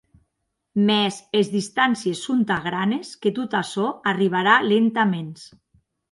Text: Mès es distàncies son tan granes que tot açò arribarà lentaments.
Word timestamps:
Mès 0.85 1.17
es 1.41 1.49
distàncies 1.55 2.23
son 2.29 2.39
tan 2.51 2.63
granes 2.67 3.11
que 3.25 3.33
tot 3.41 3.53
açò 3.59 3.85
arribarà 4.13 4.55
lentaments. 4.73 5.45